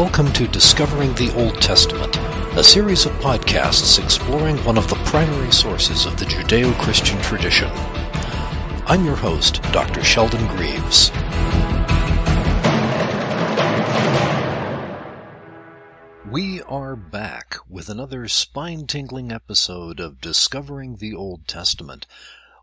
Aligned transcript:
Welcome 0.00 0.32
to 0.34 0.46
Discovering 0.46 1.12
the 1.14 1.34
Old 1.34 1.60
Testament, 1.60 2.16
a 2.56 2.62
series 2.62 3.04
of 3.04 3.10
podcasts 3.14 4.00
exploring 4.00 4.56
one 4.58 4.78
of 4.78 4.88
the 4.88 4.94
primary 5.04 5.50
sources 5.50 6.06
of 6.06 6.16
the 6.20 6.24
Judeo 6.24 6.72
Christian 6.78 7.20
tradition. 7.20 7.68
I'm 8.86 9.04
your 9.04 9.16
host, 9.16 9.60
Dr. 9.72 10.04
Sheldon 10.04 10.46
Greaves. 10.56 11.10
We 16.30 16.62
are 16.62 16.94
back 16.94 17.56
with 17.68 17.88
another 17.88 18.28
spine 18.28 18.86
tingling 18.86 19.32
episode 19.32 19.98
of 19.98 20.20
Discovering 20.20 20.98
the 20.98 21.16
Old 21.16 21.48
Testament. 21.48 22.06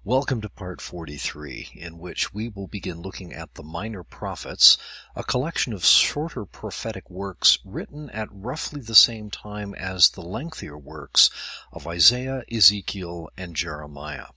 Welcome 0.08 0.40
to 0.42 0.50
part 0.50 0.82
43, 0.82 1.70
in 1.74 1.98
which 1.98 2.32
we 2.32 2.48
will 2.48 2.68
begin 2.68 3.02
looking 3.02 3.34
at 3.34 3.56
the 3.56 3.64
Minor 3.64 4.04
Prophets, 4.04 4.78
a 5.16 5.24
collection 5.24 5.74
of 5.74 5.84
shorter 5.84 6.46
prophetic 6.46 7.10
works 7.10 7.58
written 7.66 8.12
at 8.12 8.28
roughly 8.32 8.82
the 8.82 8.94
same 8.94 9.32
time 9.32 9.74
as 9.74 10.10
the 10.10 10.22
lengthier 10.22 10.78
works 10.78 11.32
of 11.74 11.88
Isaiah, 11.88 12.44
Ezekiel, 12.52 13.32
and 13.36 13.56
Jeremiah. 13.56 14.28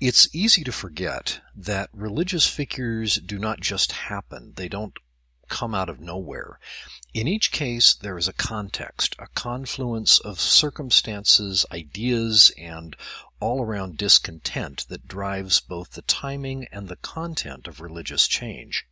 It's 0.00 0.34
easy 0.34 0.64
to 0.64 0.72
forget 0.72 1.42
that 1.54 1.90
religious 1.92 2.46
figures 2.46 3.16
do 3.16 3.38
not 3.38 3.60
just 3.60 3.92
happen. 3.92 4.54
They 4.56 4.70
don't 4.70 4.96
come 5.50 5.74
out 5.74 5.90
of 5.90 6.00
nowhere. 6.00 6.58
In 7.12 7.28
each 7.28 7.52
case, 7.52 7.92
there 7.92 8.16
is 8.16 8.26
a 8.26 8.32
context, 8.32 9.14
a 9.18 9.26
confluence 9.34 10.18
of 10.18 10.40
circumstances, 10.40 11.66
ideas, 11.70 12.50
and 12.56 12.96
all-around 13.42 13.98
discontent 13.98 14.86
that 14.88 15.08
drives 15.08 15.58
both 15.58 15.90
the 15.90 16.02
timing 16.02 16.68
and 16.70 16.88
the 16.88 16.96
content 16.96 17.66
of 17.66 17.80
religious 17.80 18.28
change. 18.28 18.86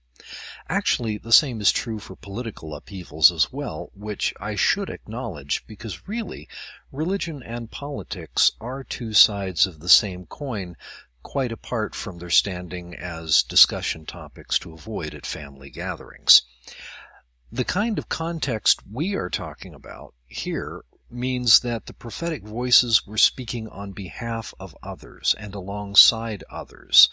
Actually, 0.69 1.17
the 1.17 1.33
same 1.33 1.61
is 1.61 1.71
true 1.71 2.01
for 2.01 2.17
political 2.17 2.75
upheavals 2.75 3.31
as 3.31 3.53
well, 3.53 3.93
which 3.95 4.35
I 4.41 4.57
should 4.57 4.91
acknowledge 4.91 5.65
because 5.69 6.09
really, 6.09 6.49
religion 6.91 7.45
and 7.45 7.71
politics 7.71 8.53
are 8.61 8.83
two 8.83 9.15
sides 9.15 9.69
of 9.69 9.79
the 9.79 9.89
same 9.89 10.27
coin, 10.27 10.77
quite 11.23 11.53
apart 11.53 11.95
from 11.95 12.19
their 12.19 12.29
standing 12.29 12.95
as 12.95 13.45
discussion 13.45 14.05
topics 14.05 14.59
to 14.59 14.75
avoid 14.75 15.15
at 15.15 15.27
family 15.27 15.71
gatherings. 15.71 16.43
The 17.53 17.65
kind 17.65 17.99
of 17.99 18.09
context 18.09 18.81
we 18.91 19.15
are 19.15 19.31
talking 19.31 19.75
about 19.75 20.15
here 20.27 20.85
means 21.13 21.61
that 21.61 21.87
the 21.87 21.93
prophetic 21.93 22.43
voices 22.43 23.07
were 23.07 23.19
speaking 23.19 23.69
on 23.69 23.93
behalf 23.93 24.55
of 24.61 24.77
others 24.83 25.35
and 25.39 25.55
alongside 25.55 26.45
others. 26.51 27.09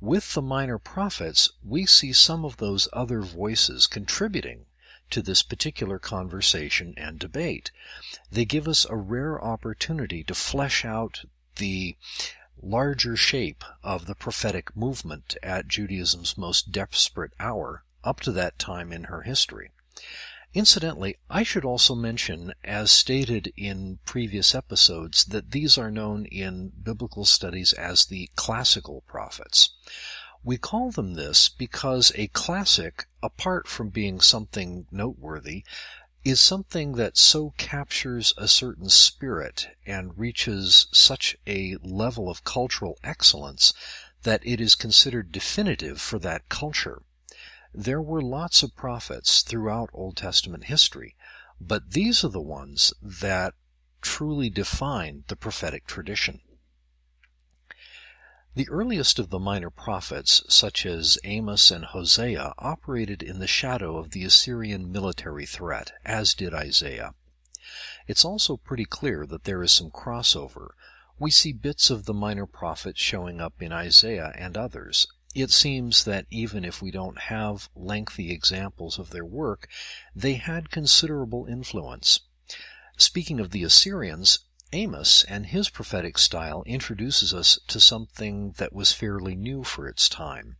With 0.00 0.34
the 0.34 0.42
minor 0.42 0.78
prophets, 0.78 1.50
we 1.62 1.86
see 1.86 2.12
some 2.12 2.44
of 2.44 2.56
those 2.56 2.88
other 2.92 3.20
voices 3.20 3.86
contributing 3.86 4.66
to 5.10 5.22
this 5.22 5.42
particular 5.42 5.98
conversation 5.98 6.94
and 6.96 7.18
debate. 7.18 7.70
They 8.30 8.44
give 8.44 8.66
us 8.68 8.86
a 8.88 8.96
rare 8.96 9.42
opportunity 9.42 10.24
to 10.24 10.34
flesh 10.34 10.84
out 10.84 11.24
the 11.56 11.96
larger 12.62 13.16
shape 13.16 13.64
of 13.82 14.06
the 14.06 14.14
prophetic 14.14 14.76
movement 14.76 15.36
at 15.42 15.68
Judaism's 15.68 16.38
most 16.38 16.72
desperate 16.72 17.32
hour 17.40 17.84
up 18.04 18.20
to 18.20 18.32
that 18.32 18.58
time 18.58 18.92
in 18.92 19.04
her 19.04 19.22
history. 19.22 19.70
Incidentally, 20.52 21.16
I 21.28 21.44
should 21.44 21.64
also 21.64 21.94
mention, 21.94 22.52
as 22.64 22.90
stated 22.90 23.52
in 23.56 24.00
previous 24.04 24.52
episodes, 24.52 25.24
that 25.26 25.52
these 25.52 25.78
are 25.78 25.92
known 25.92 26.26
in 26.26 26.72
biblical 26.82 27.24
studies 27.24 27.72
as 27.72 28.06
the 28.06 28.30
classical 28.34 29.02
prophets. 29.02 29.70
We 30.42 30.56
call 30.56 30.90
them 30.90 31.14
this 31.14 31.48
because 31.48 32.10
a 32.16 32.26
classic, 32.28 33.06
apart 33.22 33.68
from 33.68 33.90
being 33.90 34.20
something 34.20 34.86
noteworthy, 34.90 35.64
is 36.24 36.40
something 36.40 36.92
that 36.92 37.16
so 37.16 37.54
captures 37.56 38.34
a 38.36 38.48
certain 38.48 38.88
spirit 38.88 39.68
and 39.86 40.18
reaches 40.18 40.88
such 40.90 41.36
a 41.46 41.76
level 41.82 42.28
of 42.28 42.42
cultural 42.42 42.98
excellence 43.04 43.72
that 44.24 44.44
it 44.44 44.60
is 44.60 44.74
considered 44.74 45.30
definitive 45.30 46.00
for 46.00 46.18
that 46.18 46.48
culture. 46.48 47.02
There 47.72 48.02
were 48.02 48.20
lots 48.20 48.62
of 48.62 48.74
prophets 48.74 49.42
throughout 49.42 49.90
Old 49.92 50.16
Testament 50.16 50.64
history, 50.64 51.16
but 51.60 51.92
these 51.92 52.24
are 52.24 52.28
the 52.28 52.40
ones 52.40 52.92
that 53.00 53.54
truly 54.00 54.50
define 54.50 55.24
the 55.28 55.36
prophetic 55.36 55.86
tradition. 55.86 56.40
The 58.56 58.68
earliest 58.68 59.20
of 59.20 59.30
the 59.30 59.38
minor 59.38 59.70
prophets, 59.70 60.42
such 60.48 60.84
as 60.84 61.16
Amos 61.22 61.70
and 61.70 61.84
Hosea, 61.84 62.54
operated 62.58 63.22
in 63.22 63.38
the 63.38 63.46
shadow 63.46 63.96
of 63.96 64.10
the 64.10 64.24
Assyrian 64.24 64.90
military 64.90 65.46
threat, 65.46 65.92
as 66.04 66.34
did 66.34 66.52
Isaiah. 66.52 67.14
It's 68.08 68.24
also 68.24 68.56
pretty 68.56 68.84
clear 68.84 69.24
that 69.26 69.44
there 69.44 69.62
is 69.62 69.70
some 69.70 69.90
crossover. 69.90 70.70
We 71.20 71.30
see 71.30 71.52
bits 71.52 71.90
of 71.90 72.06
the 72.06 72.14
minor 72.14 72.46
prophets 72.46 73.00
showing 73.00 73.40
up 73.40 73.62
in 73.62 73.72
Isaiah 73.72 74.32
and 74.34 74.56
others, 74.56 75.06
it 75.34 75.50
seems 75.50 76.04
that 76.04 76.26
even 76.30 76.64
if 76.64 76.82
we 76.82 76.90
don't 76.90 77.18
have 77.18 77.68
lengthy 77.76 78.32
examples 78.32 78.98
of 78.98 79.10
their 79.10 79.24
work, 79.24 79.68
they 80.14 80.34
had 80.34 80.70
considerable 80.70 81.46
influence. 81.46 82.20
Speaking 82.96 83.38
of 83.38 83.50
the 83.50 83.62
Assyrians, 83.62 84.40
Amos 84.72 85.24
and 85.24 85.46
his 85.46 85.68
prophetic 85.68 86.18
style 86.18 86.62
introduces 86.64 87.34
us 87.34 87.58
to 87.66 87.80
something 87.80 88.52
that 88.58 88.72
was 88.72 88.92
fairly 88.92 89.34
new 89.34 89.64
for 89.64 89.88
its 89.88 90.08
time, 90.08 90.56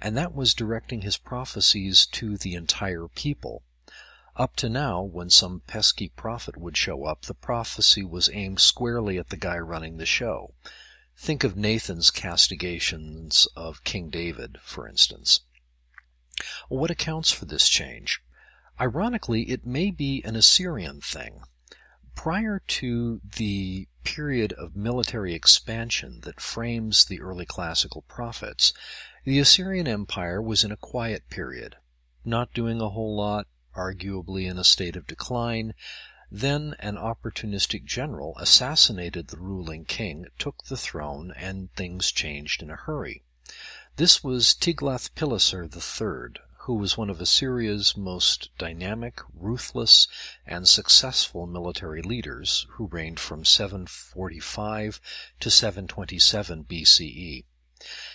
and 0.00 0.16
that 0.16 0.34
was 0.34 0.54
directing 0.54 1.02
his 1.02 1.16
prophecies 1.16 2.06
to 2.06 2.36
the 2.36 2.54
entire 2.54 3.08
people. 3.08 3.62
Up 4.36 4.56
to 4.56 4.70
now, 4.70 5.02
when 5.02 5.28
some 5.28 5.60
pesky 5.66 6.08
prophet 6.08 6.56
would 6.56 6.76
show 6.76 7.04
up, 7.04 7.22
the 7.22 7.34
prophecy 7.34 8.02
was 8.02 8.30
aimed 8.32 8.60
squarely 8.60 9.18
at 9.18 9.28
the 9.28 9.36
guy 9.36 9.58
running 9.58 9.98
the 9.98 10.06
show. 10.06 10.54
Think 11.22 11.44
of 11.44 11.56
Nathan's 11.56 12.10
castigations 12.10 13.46
of 13.54 13.84
King 13.84 14.10
David, 14.10 14.58
for 14.60 14.88
instance. 14.88 15.42
What 16.68 16.90
accounts 16.90 17.30
for 17.30 17.44
this 17.44 17.68
change? 17.68 18.20
Ironically, 18.80 19.42
it 19.42 19.64
may 19.64 19.92
be 19.92 20.20
an 20.24 20.34
Assyrian 20.34 21.00
thing. 21.00 21.42
Prior 22.16 22.60
to 22.66 23.20
the 23.36 23.86
period 24.02 24.52
of 24.54 24.74
military 24.74 25.32
expansion 25.32 26.22
that 26.24 26.40
frames 26.40 27.04
the 27.04 27.20
early 27.20 27.46
classical 27.46 28.02
prophets, 28.02 28.72
the 29.24 29.38
Assyrian 29.38 29.86
Empire 29.86 30.42
was 30.42 30.64
in 30.64 30.72
a 30.72 30.76
quiet 30.76 31.30
period, 31.30 31.76
not 32.24 32.52
doing 32.52 32.80
a 32.80 32.88
whole 32.88 33.14
lot, 33.14 33.46
arguably 33.76 34.50
in 34.50 34.58
a 34.58 34.64
state 34.64 34.96
of 34.96 35.06
decline, 35.06 35.74
then 36.34 36.74
an 36.78 36.96
opportunistic 36.96 37.84
general 37.84 38.34
assassinated 38.38 39.28
the 39.28 39.36
ruling 39.36 39.84
king, 39.84 40.24
took 40.38 40.64
the 40.64 40.78
throne, 40.78 41.30
and 41.36 41.70
things 41.74 42.10
changed 42.10 42.62
in 42.62 42.70
a 42.70 42.76
hurry. 42.76 43.22
This 43.96 44.24
was 44.24 44.54
Tiglath-Pileser 44.54 45.64
III, 45.64 46.42
who 46.60 46.74
was 46.74 46.96
one 46.96 47.10
of 47.10 47.20
Assyria's 47.20 47.98
most 47.98 48.48
dynamic, 48.56 49.20
ruthless, 49.34 50.08
and 50.46 50.66
successful 50.66 51.46
military 51.46 52.00
leaders, 52.00 52.66
who 52.70 52.86
reigned 52.86 53.20
from 53.20 53.44
745 53.44 55.00
to 55.38 55.50
727 55.50 56.64
BCE. 56.64 57.44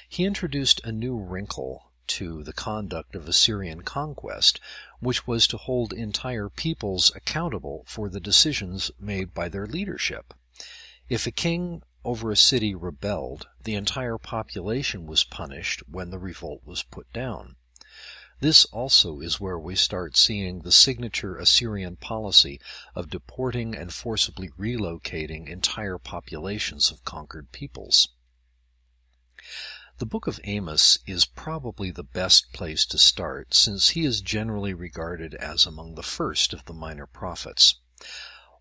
He 0.09 0.25
introduced 0.25 0.83
a 0.83 0.91
new 0.91 1.15
wrinkle 1.15 1.91
to 2.07 2.41
the 2.41 2.53
conduct 2.53 3.15
of 3.15 3.27
Assyrian 3.27 3.81
conquest, 3.81 4.61
which 4.99 5.27
was 5.27 5.47
to 5.47 5.57
hold 5.57 5.93
entire 5.93 6.49
peoples 6.49 7.11
accountable 7.15 7.83
for 7.87 8.09
the 8.09 8.19
decisions 8.19 8.91
made 8.99 9.33
by 9.33 9.49
their 9.49 9.67
leadership. 9.67 10.33
If 11.09 11.27
a 11.27 11.31
king 11.31 11.83
over 12.03 12.31
a 12.31 12.37
city 12.37 12.73
rebelled, 12.73 13.47
the 13.63 13.75
entire 13.75 14.17
population 14.17 15.05
was 15.05 15.23
punished 15.23 15.83
when 15.89 16.09
the 16.09 16.19
revolt 16.19 16.61
was 16.65 16.83
put 16.83 17.11
down. 17.13 17.55
This 18.39 18.65
also 18.65 19.19
is 19.19 19.39
where 19.39 19.57
we 19.57 19.75
start 19.75 20.15
seeing 20.15 20.59
the 20.59 20.71
signature 20.71 21.37
Assyrian 21.37 21.95
policy 21.95 22.59
of 22.93 23.09
deporting 23.09 23.75
and 23.75 23.91
forcibly 23.91 24.49
relocating 24.49 25.49
entire 25.49 25.97
populations 25.97 26.91
of 26.91 27.03
conquered 27.03 27.51
peoples. 27.51 28.09
The 29.99 30.05
book 30.05 30.27
of 30.27 30.39
Amos 30.43 30.99
is 31.07 31.25
probably 31.25 31.89
the 31.89 32.03
best 32.03 32.53
place 32.53 32.85
to 32.85 32.99
start 32.99 33.55
since 33.55 33.89
he 33.89 34.05
is 34.05 34.21
generally 34.21 34.71
regarded 34.71 35.33
as 35.33 35.65
among 35.65 35.95
the 35.95 36.03
first 36.03 36.53
of 36.53 36.63
the 36.65 36.73
minor 36.73 37.07
prophets. 37.07 37.79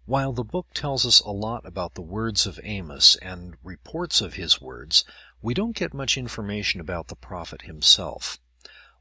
While 0.07 0.33
the 0.33 0.43
book 0.43 0.69
tells 0.73 1.05
us 1.05 1.21
a 1.21 1.33
lot 1.33 1.67
about 1.67 1.93
the 1.93 2.01
words 2.01 2.47
of 2.47 2.59
Amos 2.63 3.17
and 3.17 3.59
reports 3.63 4.23
of 4.23 4.35
his 4.35 4.63
words, 4.63 5.05
we 5.43 5.53
don't 5.53 5.77
get 5.77 5.93
much 5.93 6.17
information 6.17 6.81
about 6.81 7.09
the 7.09 7.17
prophet 7.17 7.63
himself. 7.63 8.41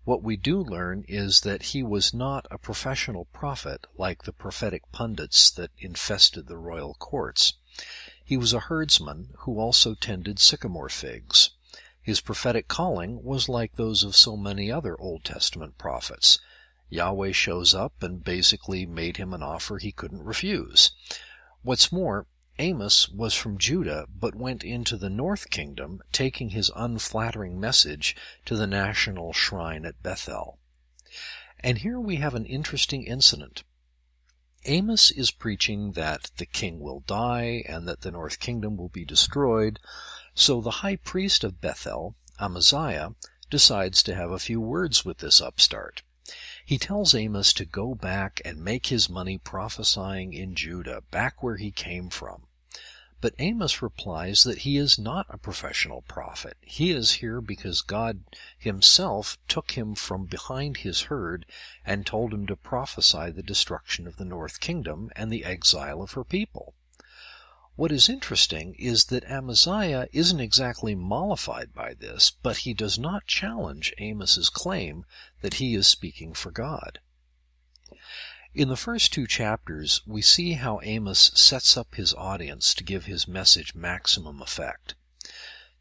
What 0.04 0.22
we 0.22 0.36
do 0.36 0.62
learn 0.62 1.06
is 1.08 1.40
that 1.42 1.72
he 1.72 1.84
was 1.84 2.14
not 2.14 2.48
a 2.52 2.58
professional 2.58 3.26
prophet 3.32 3.88
like 3.98 4.24
the 4.24 4.34
prophetic 4.34 4.92
pundits 4.92 5.50
that 5.52 5.72
infested 5.78 6.48
the 6.48 6.58
royal 6.58 6.96
courts. 6.96 7.54
He 8.26 8.36
was 8.36 8.52
a 8.52 8.60
herdsman 8.60 9.30
who 9.40 9.58
also 9.58 9.96
tended 9.96 10.40
sycamore 10.40 10.90
figs. 10.90 11.52
His 12.06 12.22
prophetic 12.22 12.68
calling 12.68 13.24
was 13.24 13.50
like 13.50 13.78
those 13.78 14.04
of 14.04 14.16
so 14.16 14.38
many 14.38 14.72
other 14.72 14.96
Old 15.02 15.24
Testament 15.24 15.80
prophets. 15.80 16.40
Yahweh 16.88 17.32
shows 17.32 17.74
up 17.74 18.04
and 18.04 18.24
basically 18.24 18.86
made 18.86 19.18
him 19.18 19.34
an 19.34 19.42
offer 19.42 19.80
he 19.80 19.92
couldn't 19.92 20.22
refuse. 20.22 20.92
What's 21.64 21.92
more, 21.92 22.28
Amos 22.60 23.10
was 23.10 23.34
from 23.34 23.58
Judah, 23.58 24.06
but 24.08 24.36
went 24.36 24.64
into 24.64 24.98
the 24.98 25.10
north 25.10 25.50
kingdom, 25.50 26.00
taking 26.12 26.50
his 26.50 26.70
unflattering 26.76 27.60
message 27.60 28.16
to 28.46 28.56
the 28.56 28.68
national 28.68 29.34
shrine 29.34 29.84
at 29.84 30.04
Bethel. 30.04 30.60
And 31.60 31.80
here 31.80 32.00
we 32.00 32.18
have 32.18 32.36
an 32.36 32.46
interesting 32.46 33.02
incident. 33.04 33.64
Amos 34.66 35.10
is 35.10 35.32
preaching 35.32 35.94
that 35.94 36.30
the 36.38 36.46
king 36.46 36.80
will 36.80 37.00
die 37.00 37.64
and 37.68 37.88
that 37.88 38.02
the 38.02 38.12
north 38.12 38.40
kingdom 38.40 38.78
will 38.78 38.90
be 38.90 39.06
destroyed, 39.06 39.80
so 40.36 40.60
the 40.60 40.82
high 40.82 40.98
priest 40.98 41.44
of 41.44 41.62
Bethel, 41.62 42.16
Amaziah, 42.40 43.16
decides 43.50 44.04
to 44.04 44.14
have 44.14 44.32
a 44.32 44.40
few 44.40 44.60
words 44.60 45.06
with 45.06 45.20
this 45.20 45.40
upstart. 45.40 46.04
He 46.66 46.78
tells 46.78 47.16
Amos 47.16 47.54
to 47.54 47.66
go 47.66 47.96
back 47.96 48.42
and 48.44 48.64
make 48.64 48.88
his 48.88 49.10
money 49.10 49.38
prophesying 49.38 50.34
in 50.34 50.56
Judah, 50.56 51.02
back 51.10 51.42
where 51.42 51.58
he 51.58 51.72
came 51.72 52.10
from. 52.10 52.48
But 53.22 53.36
Amos 53.40 53.82
replies 53.82 54.44
that 54.44 54.60
he 54.60 54.78
is 54.78 55.00
not 55.00 55.26
a 55.30 55.38
professional 55.38 56.02
prophet. 56.02 56.58
He 56.62 56.92
is 56.92 57.14
here 57.14 57.40
because 57.40 57.82
God 57.82 58.24
himself 58.58 59.38
took 59.48 59.72
him 59.72 59.96
from 59.96 60.26
behind 60.26 60.78
his 60.78 61.04
herd 61.04 61.46
and 61.86 62.06
told 62.06 62.34
him 62.34 62.46
to 62.48 62.56
prophesy 62.56 63.32
the 63.32 63.42
destruction 63.42 64.06
of 64.06 64.18
the 64.18 64.26
north 64.26 64.60
kingdom 64.60 65.12
and 65.16 65.32
the 65.32 65.46
exile 65.46 66.02
of 66.02 66.12
her 66.12 66.24
people. 66.24 66.74
What 67.78 67.92
is 67.92 68.08
interesting 68.08 68.74
is 68.76 69.06
that 69.06 69.26
Amaziah 69.26 70.08
isn't 70.14 70.40
exactly 70.40 70.96
mollified 70.96 71.74
by 71.74 71.94
this, 71.94 72.32
but 72.32 72.60
he 72.60 72.74
does 72.74 72.98
not 72.98 73.28
challenge 73.28 73.94
Amos's 74.00 74.50
claim 74.50 75.06
that 75.42 75.56
he 75.56 75.76
is 75.76 75.86
speaking 75.86 76.34
for 76.34 76.52
God. 76.52 77.00
In 78.54 78.70
the 78.70 78.78
first 78.78 79.12
two 79.12 79.28
chapters, 79.28 80.02
we 80.06 80.22
see 80.22 80.54
how 80.54 80.80
Amos 80.84 81.32
sets 81.36 81.76
up 81.76 81.96
his 81.96 82.14
audience 82.14 82.74
to 82.76 82.84
give 82.86 83.06
his 83.06 83.28
message 83.28 83.76
maximum 83.76 84.42
effect. 84.42 84.96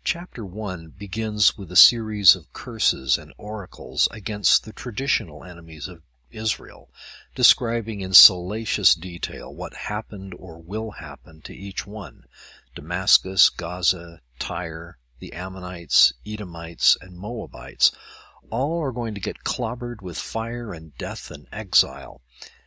Chapter 0.03 0.45
1 0.45 0.95
begins 0.99 1.57
with 1.57 1.71
a 1.71 1.77
series 1.77 2.35
of 2.35 2.53
curses 2.53 3.17
and 3.17 3.33
oracles 3.39 4.09
against 4.11 4.65
the 4.65 4.73
traditional 4.73 5.45
enemies 5.45 5.87
of 5.87 6.03
Israel, 6.35 6.91
describing 7.35 8.01
in 8.01 8.13
salacious 8.13 8.95
detail 8.95 9.55
what 9.55 9.75
happened 9.75 10.35
or 10.39 10.59
will 10.59 10.93
happen 10.93 11.41
to 11.43 11.55
each 11.55 11.87
one 11.87 12.25
Damascus, 12.75 13.51
Gaza, 13.51 14.21
Tyre, 14.39 14.99
the 15.21 15.33
Ammonites, 15.33 16.13
Edomites, 16.27 16.99
and 17.01 17.17
Moabites. 17.17 17.93
All 18.51 18.83
are 18.83 18.93
going 18.93 19.15
to 19.15 19.21
get 19.21 19.45
clobbered 19.45 20.03
with 20.03 20.19
fire 20.19 20.75
and 20.75 20.97
death 20.99 21.31
and 21.31 21.47
exile. 21.53 22.21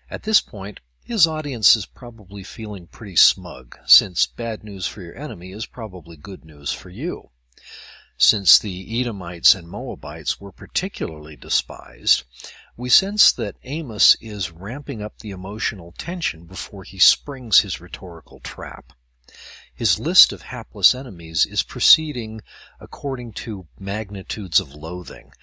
At 0.10 0.24
this 0.24 0.42
point, 0.42 0.80
his 1.04 1.28
audience 1.28 1.76
is 1.76 1.86
probably 1.86 2.44
feeling 2.44 2.88
pretty 2.88 3.16
smug, 3.16 3.78
since 3.86 4.26
bad 4.26 4.64
news 4.64 4.88
for 4.88 5.02
your 5.02 5.16
enemy 5.16 5.52
is 5.52 5.66
probably 5.66 6.18
good 6.18 6.44
news 6.44 6.72
for 6.72 6.90
you. 6.90 7.30
Since 8.18 8.58
the 8.60 9.00
Edomites 9.00 9.54
and 9.54 9.70
Moabites 9.70 10.42
were 10.42 10.52
particularly 10.52 11.36
despised, 11.36 12.24
we 12.78 12.90
sense 12.90 13.32
that 13.32 13.58
Amos 13.64 14.16
is 14.22 14.52
ramping 14.52 15.02
up 15.02 15.18
the 15.18 15.32
emotional 15.32 15.94
tension 15.98 16.46
before 16.46 16.84
he 16.84 17.00
springs 17.00 17.62
his 17.62 17.82
rhetorical 17.82 18.40
trap. 18.40 18.94
His 19.74 20.00
list 20.00 20.32
of 20.32 20.44
hapless 20.44 20.94
enemies 20.94 21.46
is 21.46 21.64
proceeding 21.64 22.42
according 22.80 23.34
to 23.34 23.68
magnitudes 23.80 24.60
of 24.60 24.76
loathing. 24.76 25.34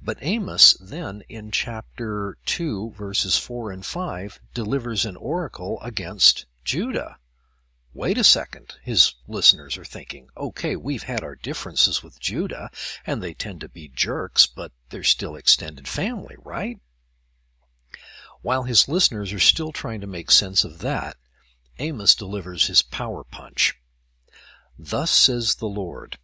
But 0.00 0.18
Amos 0.20 0.74
then 0.80 1.24
in 1.28 1.50
chapter 1.50 2.38
2 2.46 2.92
verses 2.92 3.36
4 3.36 3.72
and 3.72 3.84
5 3.84 4.40
delivers 4.54 5.04
an 5.04 5.16
oracle 5.16 5.80
against 5.82 6.46
Judah. 6.64 7.18
Wait 7.98 8.16
a 8.16 8.22
second, 8.22 8.76
his 8.84 9.14
listeners 9.26 9.76
are 9.76 9.84
thinking. 9.84 10.28
Okay, 10.36 10.76
we've 10.76 11.02
had 11.02 11.24
our 11.24 11.34
differences 11.34 12.00
with 12.00 12.20
Judah, 12.20 12.70
and 13.04 13.20
they 13.20 13.34
tend 13.34 13.60
to 13.60 13.68
be 13.68 13.90
jerks, 13.92 14.46
but 14.46 14.70
they're 14.90 15.02
still 15.02 15.34
extended 15.34 15.88
family, 15.88 16.36
right? 16.44 16.78
While 18.40 18.62
his 18.62 18.88
listeners 18.88 19.32
are 19.32 19.40
still 19.40 19.72
trying 19.72 20.00
to 20.00 20.06
make 20.06 20.30
sense 20.30 20.62
of 20.62 20.78
that, 20.78 21.16
Amos 21.80 22.14
delivers 22.14 22.68
his 22.68 22.82
power 22.82 23.24
punch. 23.24 23.74
Thus 24.78 25.10
says 25.10 25.56
the 25.56 25.66
Lord, 25.66 26.18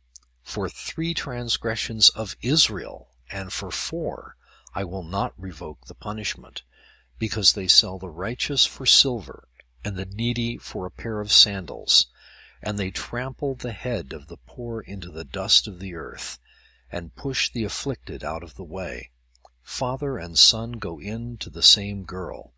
for 0.44 0.68
three 0.68 1.12
transgressions 1.12 2.08
of 2.10 2.36
Israel 2.40 3.08
and 3.32 3.52
for 3.52 3.72
four 3.72 4.36
I 4.76 4.84
will 4.84 5.02
not 5.02 5.34
revoke 5.36 5.86
the 5.86 5.96
punishment, 5.96 6.62
because 7.18 7.54
they 7.54 7.66
sell 7.66 7.98
the 7.98 8.10
righteous 8.10 8.64
for 8.64 8.86
silver, 8.86 9.48
and 9.84 9.96
the 9.96 10.06
needy 10.06 10.56
for 10.56 10.86
a 10.86 10.90
pair 10.90 11.20
of 11.20 11.30
sandals, 11.30 12.06
and 12.62 12.78
they 12.78 12.90
trample 12.90 13.54
the 13.54 13.72
head 13.72 14.12
of 14.12 14.28
the 14.28 14.36
poor 14.36 14.80
into 14.80 15.10
the 15.10 15.24
dust 15.24 15.66
of 15.66 15.78
the 15.78 15.94
earth, 15.94 16.38
and 16.90 17.16
push 17.16 17.50
the 17.50 17.64
afflicted 17.64 18.24
out 18.24 18.42
of 18.42 18.54
the 18.54 18.64
way. 18.64 19.10
Father 19.62 20.18
and 20.18 20.38
son 20.38 20.72
go 20.72 20.98
in 20.98 21.36
to 21.38 21.50
the 21.50 21.62
same 21.62 22.04
girl, 22.04 22.54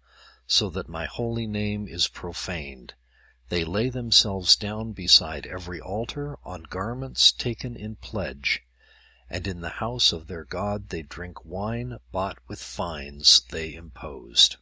so 0.46 0.70
that 0.70 0.88
my 0.88 1.06
holy 1.06 1.46
name 1.46 1.88
is 1.88 2.08
profaned. 2.08 2.94
They 3.48 3.64
lay 3.64 3.88
themselves 3.88 4.56
down 4.56 4.92
beside 4.92 5.46
every 5.46 5.80
altar 5.80 6.38
on 6.44 6.62
garments 6.64 7.32
taken 7.32 7.76
in 7.76 7.96
pledge 7.96 8.62
and 9.28 9.46
in 9.46 9.60
the 9.60 9.68
house 9.68 10.12
of 10.12 10.26
their 10.26 10.44
God 10.44 10.88
they 10.90 11.02
drink 11.02 11.44
wine 11.44 11.98
bought 12.12 12.38
with 12.46 12.62
fines 12.62 13.42
they 13.50 13.74
imposed. 13.74 14.56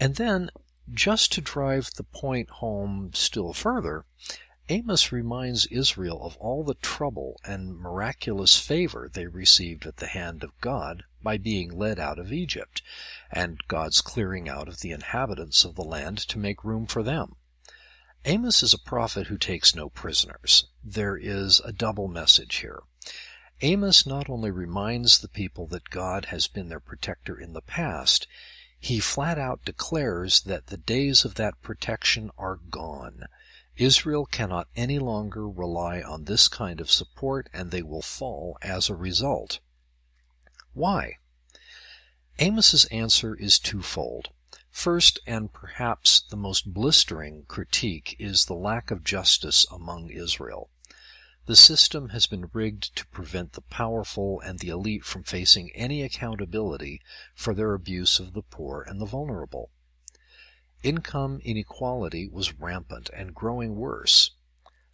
And 0.00 0.16
then, 0.16 0.50
just 0.92 1.32
to 1.32 1.40
drive 1.40 1.90
the 1.94 2.04
point 2.04 2.50
home 2.50 3.10
still 3.14 3.52
further, 3.52 4.04
Amos 4.68 5.12
reminds 5.12 5.66
Israel 5.66 6.22
of 6.24 6.36
all 6.38 6.64
the 6.64 6.74
trouble 6.74 7.38
and 7.44 7.76
miraculous 7.76 8.58
favor 8.58 9.10
they 9.12 9.26
received 9.26 9.84
at 9.84 9.98
the 9.98 10.06
hand 10.06 10.42
of 10.42 10.58
God 10.62 11.04
by 11.22 11.36
being 11.36 11.70
led 11.70 11.98
out 11.98 12.18
of 12.18 12.32
Egypt, 12.32 12.82
and 13.30 13.60
God's 13.68 14.00
clearing 14.00 14.48
out 14.48 14.68
of 14.68 14.80
the 14.80 14.90
inhabitants 14.90 15.64
of 15.64 15.74
the 15.74 15.84
land 15.84 16.16
to 16.28 16.38
make 16.38 16.64
room 16.64 16.86
for 16.86 17.02
them. 17.02 17.36
Amos 18.24 18.62
is 18.62 18.72
a 18.72 18.78
prophet 18.78 19.26
who 19.26 19.36
takes 19.36 19.74
no 19.74 19.90
prisoners. 19.90 20.66
There 20.82 21.16
is 21.16 21.60
a 21.60 21.72
double 21.72 22.08
message 22.08 22.56
here. 22.56 22.80
Amos 23.60 24.06
not 24.06 24.30
only 24.30 24.50
reminds 24.50 25.18
the 25.18 25.28
people 25.28 25.66
that 25.66 25.90
God 25.90 26.26
has 26.26 26.48
been 26.48 26.70
their 26.70 26.80
protector 26.80 27.38
in 27.38 27.52
the 27.52 27.60
past, 27.60 28.26
he 28.84 29.00
flat 29.00 29.38
out 29.38 29.64
declares 29.64 30.42
that 30.42 30.66
the 30.66 30.76
days 30.76 31.24
of 31.24 31.36
that 31.36 31.62
protection 31.62 32.30
are 32.36 32.56
gone. 32.56 33.24
Israel 33.76 34.26
cannot 34.26 34.68
any 34.76 34.98
longer 34.98 35.48
rely 35.48 36.02
on 36.02 36.24
this 36.24 36.48
kind 36.48 36.82
of 36.82 36.90
support 36.90 37.48
and 37.54 37.70
they 37.70 37.82
will 37.82 38.02
fall 38.02 38.58
as 38.60 38.90
a 38.90 38.94
result. 38.94 39.58
Why? 40.74 41.14
Amos's 42.38 42.84
answer 42.86 43.34
is 43.34 43.58
twofold. 43.58 44.28
First, 44.70 45.18
and 45.26 45.50
perhaps 45.50 46.20
the 46.20 46.36
most 46.36 46.74
blistering 46.74 47.44
critique, 47.48 48.14
is 48.18 48.44
the 48.44 48.54
lack 48.54 48.90
of 48.90 49.02
justice 49.02 49.64
among 49.72 50.10
Israel. 50.10 50.68
The 51.46 51.56
system 51.56 52.08
has 52.08 52.26
been 52.26 52.48
rigged 52.54 52.96
to 52.96 53.06
prevent 53.08 53.52
the 53.52 53.60
powerful 53.60 54.40
and 54.40 54.58
the 54.58 54.70
elite 54.70 55.04
from 55.04 55.24
facing 55.24 55.70
any 55.72 56.02
accountability 56.02 57.02
for 57.34 57.52
their 57.54 57.74
abuse 57.74 58.18
of 58.18 58.32
the 58.32 58.42
poor 58.42 58.80
and 58.80 58.98
the 58.98 59.04
vulnerable. 59.04 59.70
Income 60.82 61.40
inequality 61.44 62.28
was 62.28 62.54
rampant 62.54 63.10
and 63.10 63.34
growing 63.34 63.76
worse. 63.76 64.30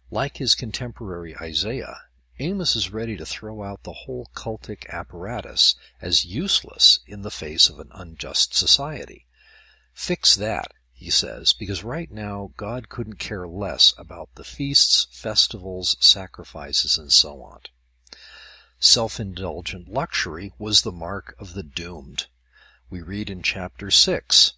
Like 0.09 0.37
his 0.37 0.53
contemporary 0.53 1.37
Isaiah, 1.37 2.01
Amos 2.39 2.75
is 2.75 2.91
ready 2.91 3.15
to 3.15 3.25
throw 3.25 3.63
out 3.63 3.83
the 3.83 3.93
whole 3.93 4.29
cultic 4.33 4.85
apparatus 4.89 5.75
as 6.01 6.25
useless 6.25 6.99
in 7.07 7.21
the 7.21 7.31
face 7.31 7.69
of 7.69 7.79
an 7.79 7.89
unjust 7.93 8.55
society. 8.55 9.25
Fix 9.93 10.35
that, 10.35 10.73
he 11.01 11.09
says, 11.09 11.51
because 11.51 11.83
right 11.83 12.11
now 12.11 12.51
God 12.57 12.87
couldn't 12.87 13.17
care 13.17 13.47
less 13.47 13.95
about 13.97 14.29
the 14.35 14.43
feasts, 14.43 15.07
festivals, 15.09 15.97
sacrifices, 15.99 16.95
and 16.95 17.11
so 17.11 17.41
on. 17.41 17.61
Self-indulgent 18.77 19.89
luxury 19.89 20.53
was 20.59 20.83
the 20.83 20.91
mark 20.91 21.33
of 21.39 21.55
the 21.55 21.63
doomed. 21.63 22.27
We 22.91 23.01
read 23.01 23.31
in 23.31 23.41
chapter 23.41 23.89
6, 23.89 24.53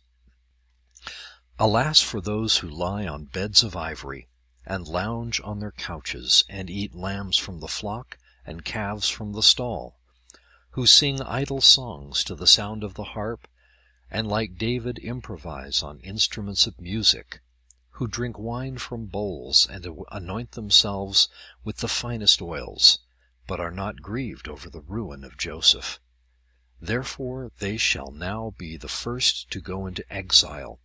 Alas 1.58 2.02
for 2.02 2.20
those 2.20 2.58
who 2.58 2.68
lie 2.68 3.08
on 3.08 3.24
beds 3.24 3.64
of 3.64 3.78
ivory, 3.78 4.28
and 4.66 4.86
lounge 4.86 5.40
on 5.46 5.60
their 5.60 5.72
couches, 5.72 6.44
and 6.50 6.70
eat 6.70 6.94
lambs 6.94 7.38
from 7.38 7.62
the 7.62 7.70
flock, 7.70 8.18
and 8.46 8.66
calves 8.66 9.08
from 9.08 9.32
the 9.32 9.44
stall, 9.44 9.98
who 10.72 10.86
sing 10.86 11.22
idle 11.22 11.62
songs 11.62 12.22
to 12.26 12.36
the 12.36 12.48
sound 12.48 12.84
of 12.84 12.96
the 12.96 13.16
harp, 13.16 13.48
and 14.14 14.28
like 14.28 14.60
David 14.60 15.00
improvise 15.00 15.82
on 15.82 16.00
instruments 16.02 16.68
of 16.68 16.80
music, 16.80 17.42
who 17.94 18.08
drink 18.08 18.38
wine 18.38 18.78
from 18.78 19.08
bowls 19.08 19.68
and 19.68 19.88
anoint 20.12 20.52
themselves 20.52 21.28
with 21.64 21.78
the 21.78 21.88
finest 21.88 22.40
oils, 22.40 23.00
but 23.48 23.60
are 23.60 23.72
not 23.72 24.04
grieved 24.04 24.48
over 24.48 24.70
the 24.70 24.82
ruin 24.82 25.24
of 25.24 25.36
Joseph. 25.36 26.00
Therefore 26.80 27.52
they 27.58 27.76
shall 27.76 28.12
now 28.12 28.54
be 28.56 28.78
the 28.78 28.88
first 28.88 29.50
to 29.50 29.60
go 29.60 29.88
into 29.88 30.06
exile, 30.14 30.80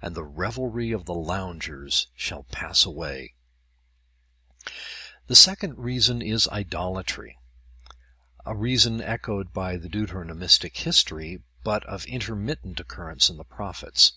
and 0.00 0.14
the 0.14 0.24
revelry 0.24 0.90
of 0.90 1.04
the 1.04 1.14
loungers 1.14 2.06
shall 2.14 2.44
pass 2.44 2.86
away. 2.86 3.34
The 5.26 5.36
second 5.36 5.76
reason 5.76 6.22
is 6.22 6.48
idolatry, 6.48 7.36
a 8.46 8.56
reason 8.56 9.02
echoed 9.02 9.52
by 9.52 9.76
the 9.76 9.88
Deuteronomistic 9.88 10.78
history, 10.78 11.42
but 11.62 11.84
of 11.86 12.06
intermittent 12.06 12.80
occurrence 12.80 13.28
in 13.30 13.36
the 13.36 13.44
prophets. 13.44 14.12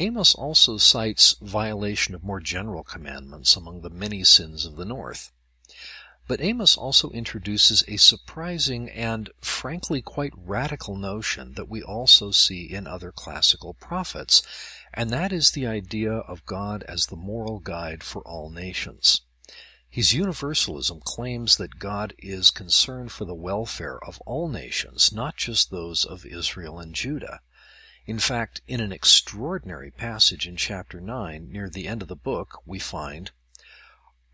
Amos 0.00 0.34
also 0.34 0.78
cites 0.78 1.34
violation 1.42 2.14
of 2.14 2.22
more 2.22 2.40
general 2.40 2.84
commandments 2.84 3.56
among 3.56 3.80
the 3.80 3.90
many 3.90 4.22
sins 4.22 4.64
of 4.64 4.76
the 4.76 4.84
north. 4.84 5.32
But 6.28 6.40
Amos 6.40 6.76
also 6.76 7.10
introduces 7.10 7.82
a 7.88 7.96
surprising 7.96 8.90
and 8.90 9.30
frankly 9.40 10.02
quite 10.02 10.34
radical 10.36 10.94
notion 10.94 11.54
that 11.54 11.68
we 11.68 11.82
also 11.82 12.30
see 12.32 12.64
in 12.64 12.86
other 12.86 13.10
classical 13.10 13.74
prophets, 13.74 14.42
and 14.92 15.10
that 15.10 15.32
is 15.32 15.52
the 15.52 15.66
idea 15.66 16.12
of 16.12 16.44
God 16.44 16.82
as 16.82 17.06
the 17.06 17.16
moral 17.16 17.58
guide 17.60 18.04
for 18.04 18.20
all 18.22 18.50
nations. 18.50 19.22
His 19.98 20.12
universalism 20.12 21.00
claims 21.00 21.56
that 21.56 21.80
God 21.80 22.14
is 22.18 22.52
concerned 22.52 23.10
for 23.10 23.24
the 23.24 23.34
welfare 23.34 23.98
of 24.04 24.20
all 24.20 24.46
nations, 24.46 25.12
not 25.12 25.36
just 25.36 25.72
those 25.72 26.04
of 26.04 26.24
Israel 26.24 26.78
and 26.78 26.94
Judah. 26.94 27.40
In 28.06 28.20
fact, 28.20 28.60
in 28.68 28.78
an 28.78 28.92
extraordinary 28.92 29.90
passage 29.90 30.46
in 30.46 30.54
chapter 30.54 31.00
9, 31.00 31.50
near 31.50 31.68
the 31.68 31.88
end 31.88 32.00
of 32.02 32.06
the 32.06 32.14
book, 32.14 32.62
we 32.64 32.78
find, 32.78 33.32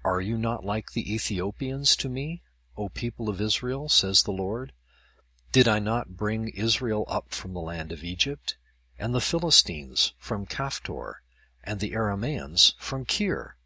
Are 0.04 0.20
you 0.20 0.36
not 0.36 0.66
like 0.66 0.92
the 0.92 1.14
Ethiopians 1.14 1.96
to 1.96 2.10
me, 2.10 2.42
O 2.76 2.90
people 2.90 3.30
of 3.30 3.40
Israel, 3.40 3.88
says 3.88 4.24
the 4.24 4.32
Lord? 4.32 4.74
Did 5.50 5.66
I 5.66 5.78
not 5.78 6.14
bring 6.14 6.48
Israel 6.48 7.06
up 7.08 7.32
from 7.32 7.54
the 7.54 7.62
land 7.62 7.90
of 7.90 8.04
Egypt, 8.04 8.58
and 8.98 9.14
the 9.14 9.18
Philistines 9.18 10.12
from 10.18 10.44
Caphtor, 10.44 11.22
and 11.62 11.80
the 11.80 11.92
Arameans 11.92 12.74
from 12.78 13.06
Kir? 13.06 13.56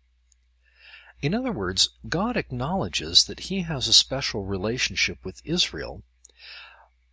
In 1.21 1.35
other 1.35 1.51
words, 1.51 1.91
God 2.09 2.37
acknowledges 2.37 3.25
that 3.25 3.41
he 3.41 3.63
has 3.63 3.89
a 3.89 3.93
special 3.93 4.45
relationship 4.45 5.25
with 5.25 5.43
Israel, 5.45 6.03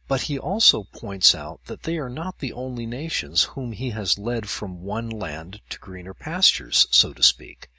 but 0.07 0.21
he 0.23 0.37
also 0.37 0.83
points 0.83 1.33
out 1.33 1.65
that 1.65 1.83
they 1.83 1.97
are 1.97 2.09
not 2.09 2.37
the 2.37 2.53
only 2.53 2.85
nations 2.85 3.43
whom 3.55 3.71
he 3.71 3.89
has 3.89 4.19
led 4.19 4.47
from 4.47 4.83
one 4.83 5.09
land 5.09 5.61
to 5.69 5.79
greener 5.79 6.13
pastures, 6.13 6.87
so 6.91 7.13
to 7.13 7.23
speak. 7.23 7.69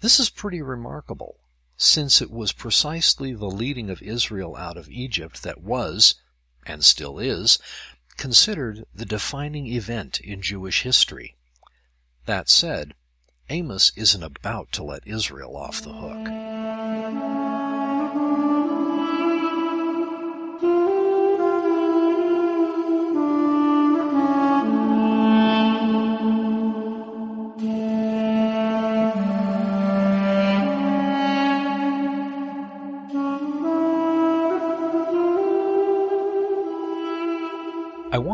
This 0.00 0.18
is 0.18 0.30
pretty 0.30 0.60
remarkable, 0.60 1.38
since 1.76 2.20
it 2.20 2.32
was 2.32 2.52
precisely 2.52 3.32
the 3.32 3.46
leading 3.46 3.88
of 3.88 4.02
Israel 4.02 4.56
out 4.56 4.76
of 4.76 4.88
Egypt 4.88 5.44
that 5.44 5.62
was, 5.62 6.16
and 6.66 6.84
still 6.84 7.20
is, 7.20 7.60
considered 8.16 8.84
the 8.92 9.06
defining 9.06 9.68
event 9.68 10.20
in 10.20 10.42
Jewish 10.42 10.82
history. 10.82 11.36
That 12.26 12.48
said, 12.48 12.94
Amos 13.50 13.92
isn't 13.96 14.22
about 14.22 14.72
to 14.72 14.82
let 14.82 15.06
Israel 15.06 15.56
off 15.56 15.82
the 15.82 15.92
hook. 15.92 16.41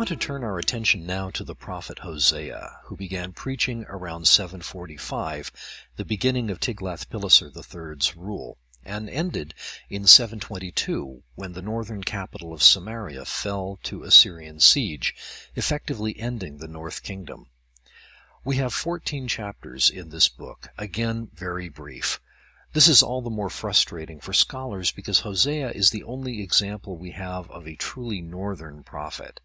Want 0.08 0.18
to 0.22 0.26
turn 0.26 0.42
our 0.42 0.58
attention 0.58 1.04
now 1.04 1.28
to 1.28 1.44
the 1.44 1.54
prophet 1.54 1.98
Hosea, 1.98 2.78
who 2.84 2.96
began 2.96 3.30
preaching 3.32 3.84
around 3.90 4.26
745, 4.26 5.52
the 5.96 6.04
beginning 6.06 6.48
of 6.48 6.58
Tiglath-Pileser 6.58 7.50
III's 7.54 8.16
rule, 8.16 8.56
and 8.86 9.10
ended 9.10 9.52
in 9.90 10.06
722 10.06 11.24
when 11.34 11.52
the 11.52 11.60
northern 11.60 12.02
capital 12.02 12.54
of 12.54 12.62
Samaria 12.62 13.26
fell 13.26 13.78
to 13.82 14.02
Assyrian 14.02 14.60
siege, 14.60 15.14
effectively 15.54 16.18
ending 16.18 16.56
the 16.56 16.68
north 16.68 17.02
kingdom. 17.02 17.50
We 18.46 18.56
have 18.56 18.72
14 18.72 19.28
chapters 19.28 19.90
in 19.90 20.08
this 20.08 20.30
book, 20.30 20.70
again 20.78 21.28
very 21.34 21.68
brief. 21.68 22.18
This 22.72 22.88
is 22.88 23.02
all 23.02 23.20
the 23.20 23.28
more 23.28 23.50
frustrating 23.50 24.20
for 24.20 24.32
scholars 24.32 24.90
because 24.90 25.20
Hosea 25.20 25.70
is 25.72 25.90
the 25.90 26.04
only 26.04 26.40
example 26.40 26.96
we 26.96 27.10
have 27.10 27.50
of 27.50 27.66
a 27.66 27.76
truly 27.76 28.22
northern 28.22 28.82
prophet. 28.82 29.40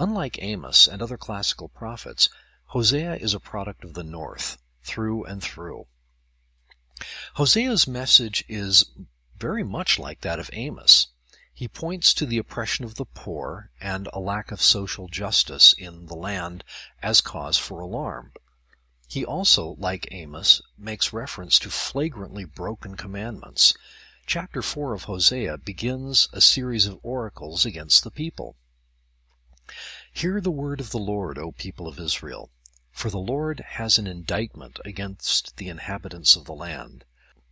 Unlike 0.00 0.42
Amos 0.42 0.88
and 0.88 1.02
other 1.02 1.18
classical 1.18 1.68
prophets, 1.68 2.30
Hosea 2.68 3.16
is 3.16 3.34
a 3.34 3.38
product 3.38 3.84
of 3.84 3.92
the 3.92 4.02
north, 4.02 4.56
through 4.82 5.24
and 5.24 5.42
through. 5.42 5.88
Hosea's 7.34 7.86
message 7.86 8.42
is 8.48 8.92
very 9.36 9.62
much 9.62 9.98
like 9.98 10.22
that 10.22 10.38
of 10.38 10.48
Amos. 10.54 11.08
He 11.52 11.68
points 11.68 12.14
to 12.14 12.24
the 12.24 12.38
oppression 12.38 12.86
of 12.86 12.94
the 12.94 13.04
poor 13.04 13.72
and 13.78 14.08
a 14.14 14.20
lack 14.20 14.50
of 14.50 14.62
social 14.62 15.06
justice 15.06 15.74
in 15.74 16.06
the 16.06 16.16
land 16.16 16.64
as 17.02 17.20
cause 17.20 17.58
for 17.58 17.80
alarm. 17.80 18.32
He 19.06 19.22
also, 19.22 19.76
like 19.78 20.08
Amos, 20.12 20.62
makes 20.78 21.12
reference 21.12 21.58
to 21.58 21.68
flagrantly 21.68 22.46
broken 22.46 22.96
commandments. 22.96 23.74
Chapter 24.24 24.62
4 24.62 24.94
of 24.94 25.04
Hosea 25.04 25.58
begins 25.58 26.30
a 26.32 26.40
series 26.40 26.86
of 26.86 26.98
oracles 27.02 27.66
against 27.66 28.02
the 28.02 28.10
people. 28.10 28.56
Hear 30.12 30.40
the 30.40 30.50
word 30.50 30.80
of 30.80 30.90
the 30.90 30.98
Lord, 30.98 31.38
O 31.38 31.52
people 31.52 31.86
of 31.86 31.98
Israel. 31.98 32.50
For 32.90 33.10
the 33.10 33.18
Lord 33.18 33.60
has 33.60 33.96
an 33.96 34.06
indictment 34.06 34.80
against 34.84 35.56
the 35.56 35.68
inhabitants 35.68 36.36
of 36.36 36.44
the 36.44 36.54
land. 36.54 37.04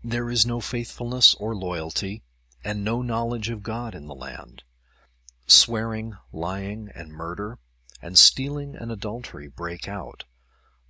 There 0.05 0.29
is 0.29 0.45
no 0.45 0.61
faithfulness 0.61 1.35
or 1.37 1.55
loyalty, 1.55 2.23
and 2.65 2.85
no 2.85 3.01
knowledge 3.01 3.49
of 3.49 3.63
God 3.63 3.95
in 3.95 4.07
the 4.07 4.15
land. 4.15 4.65
Swearing, 5.47 6.17
lying, 6.33 6.91
and 6.95 7.13
murder, 7.13 7.59
and 8.03 8.19
stealing 8.19 8.75
and 8.77 8.93
adultery 8.93 9.49
break 9.49 9.89
out. 9.89 10.25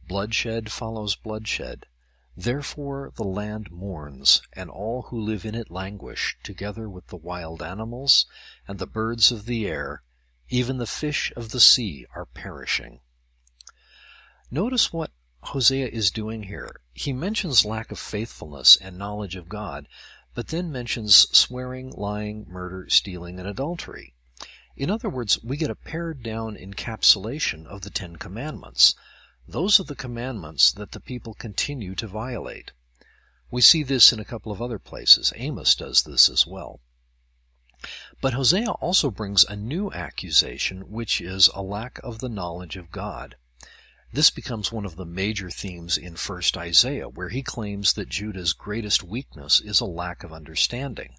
Bloodshed 0.07 0.73
follows 0.73 1.15
bloodshed. 1.15 1.87
Therefore 2.37 3.13
the 3.17 3.25
land 3.25 3.71
mourns, 3.71 4.43
and 4.55 4.71
all 4.71 5.03
who 5.03 5.21
live 5.21 5.45
in 5.45 5.55
it 5.55 5.71
languish, 5.71 6.37
together 6.43 6.89
with 6.89 7.09
the 7.09 7.17
wild 7.17 7.63
animals 7.63 8.27
and 8.67 8.79
the 8.79 8.87
birds 8.87 9.31
of 9.31 9.45
the 9.45 9.67
air, 9.67 10.03
even 10.49 10.79
the 10.79 10.87
fish 10.87 11.33
of 11.37 11.51
the 11.51 11.61
sea 11.61 12.07
are 12.15 12.27
perishing. 12.27 13.01
Notice 14.51 14.93
what 14.93 15.11
Hosea 15.43 15.89
is 15.89 16.11
doing 16.11 16.45
here. 16.45 16.81
He 16.95 17.13
mentions 17.13 17.65
lack 17.65 17.93
of 17.93 17.99
faithfulness 17.99 18.77
and 18.77 18.99
knowledge 18.99 19.37
of 19.37 19.49
God, 19.49 19.87
but 20.35 20.49
then 20.49 20.73
mentions 20.73 21.29
swearing, 21.37 21.91
lying, 21.91 22.47
murder, 22.49 22.89
stealing, 22.89 23.39
and 23.39 23.49
adultery. 23.49 24.15
In 24.77 24.91
other 24.91 25.09
words, 25.09 25.43
we 25.43 25.57
get 25.57 25.71
a 25.71 25.75
pared 25.75 26.23
down 26.23 26.57
encapsulation 26.57 27.67
of 27.67 27.83
the 27.83 27.91
Ten 27.91 28.17
Commandments. 28.17 28.95
Those 29.47 29.81
are 29.81 29.85
the 29.85 29.97
commandments 29.97 30.71
that 30.73 30.93
the 30.93 31.01
people 31.01 31.35
continue 31.35 31.95
to 31.97 32.07
violate. 32.07 32.73
We 33.51 33.61
see 33.61 33.83
this 33.83 34.13
in 34.13 34.21
a 34.21 34.25
couple 34.25 34.53
of 34.53 34.63
other 34.63 34.79
places. 34.79 35.33
Amos 35.37 35.75
does 35.75 36.03
this 36.03 36.29
as 36.29 36.47
well. 36.47 36.81
But 38.21 38.35
Hosea 38.35 38.71
also 38.71 39.11
brings 39.11 39.45
a 39.45 39.55
new 39.55 39.93
accusation, 39.93 40.91
which 40.91 41.21
is 41.21 41.49
a 41.55 41.63
lack 41.63 42.01
of 42.03 42.19
the 42.19 42.29
knowledge 42.29 42.77
of 42.77 42.91
God. 42.91 43.37
This 44.13 44.31
becomes 44.31 44.73
one 44.73 44.85
of 44.85 44.97
the 44.97 45.05
major 45.05 45.51
themes 45.51 45.97
in 45.97 46.15
1st 46.15 46.57
Isaiah, 46.57 47.09
where 47.09 47.29
he 47.29 47.43
claims 47.43 47.93
that 47.93 48.09
Judah's 48.09 48.53
greatest 48.53 49.05
weakness 49.05 49.61
is 49.61 49.81
a 49.81 49.85
lack 49.85 50.25
of 50.25 50.33
understanding, 50.33 51.15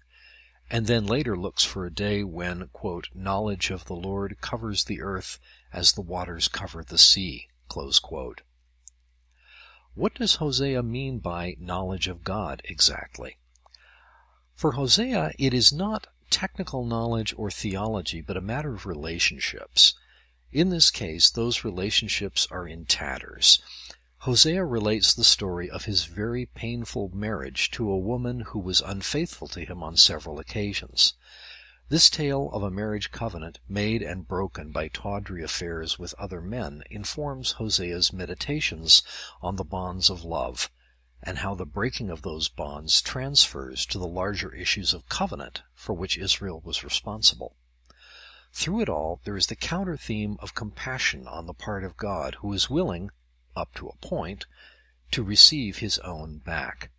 and 0.70 0.86
then 0.86 1.06
later 1.06 1.36
looks 1.36 1.64
for 1.64 1.86
a 1.86 1.92
day 1.92 2.22
when, 2.24 2.68
quote, 2.72 3.08
knowledge 3.14 3.70
of 3.70 3.86
the 3.86 3.94
Lord 3.94 4.40
covers 4.40 4.84
the 4.84 5.00
earth 5.00 5.38
as 5.72 5.92
the 5.92 6.02
waters 6.02 6.48
cover 6.48 6.84
the 6.84 6.98
sea, 6.98 7.48
What 9.94 10.14
does 10.14 10.36
Hosea 10.36 10.82
mean 10.82 11.18
by 11.20 11.56
knowledge 11.58 12.08
of 12.08 12.24
God 12.24 12.60
exactly? 12.64 13.38
For 14.54 14.72
Hosea, 14.72 15.32
it 15.38 15.54
is 15.54 15.72
not 15.72 16.06
technical 16.30 16.84
knowledge 16.84 17.34
or 17.36 17.50
theology, 17.50 18.20
but 18.20 18.36
a 18.36 18.40
matter 18.40 18.74
of 18.74 18.86
relationships. 18.86 19.94
In 20.52 20.70
this 20.70 20.90
case, 20.90 21.30
those 21.30 21.64
relationships 21.64 22.46
are 22.50 22.66
in 22.66 22.86
tatters. 22.86 23.60
Hosea 24.24 24.64
relates 24.64 25.14
the 25.14 25.24
story 25.24 25.70
of 25.70 25.86
his 25.86 26.04
very 26.04 26.44
painful 26.44 27.10
marriage 27.14 27.70
to 27.70 27.90
a 27.90 27.98
woman 27.98 28.40
who 28.40 28.58
was 28.58 28.80
unfaithful 28.80 29.48
to 29.48 29.64
him 29.64 29.82
on 29.82 29.96
several 29.96 30.38
occasions. 30.38 31.14
This 31.88 32.10
tale 32.10 32.50
of 32.52 32.62
a 32.62 32.70
marriage 32.70 33.10
covenant 33.10 33.58
made 33.68 34.02
and 34.02 34.28
broken 34.28 34.72
by 34.72 34.88
tawdry 34.88 35.42
affairs 35.42 35.98
with 35.98 36.14
other 36.18 36.40
men 36.40 36.84
informs 36.90 37.52
Hosea's 37.52 38.12
meditations 38.12 39.02
on 39.40 39.56
the 39.56 39.64
bonds 39.64 40.10
of 40.10 40.22
love, 40.22 40.70
and 41.22 41.38
how 41.38 41.54
the 41.54 41.66
breaking 41.66 42.10
of 42.10 42.22
those 42.22 42.48
bonds 42.48 43.02
transfers 43.02 43.84
to 43.86 43.98
the 43.98 44.06
larger 44.06 44.54
issues 44.54 44.94
of 44.94 45.08
covenant 45.08 45.62
for 45.74 45.92
which 45.92 46.16
Israel 46.16 46.60
was 46.64 46.84
responsible. 46.84 47.56
Through 48.52 48.80
it 48.80 48.88
all, 48.88 49.20
there 49.24 49.36
is 49.36 49.46
the 49.46 49.56
counter 49.56 49.96
theme 49.96 50.36
of 50.40 50.54
compassion 50.54 51.26
on 51.26 51.46
the 51.46 51.54
part 51.54 51.84
of 51.84 51.96
God, 51.96 52.36
who 52.36 52.52
is 52.52 52.70
willing, 52.70 53.10
up 53.54 53.74
to 53.74 53.88
a 53.88 53.96
point, 53.96 54.46
to 55.12 55.22
receive 55.22 55.78
his 55.78 55.98
own 56.00 56.38
back. 56.38 56.90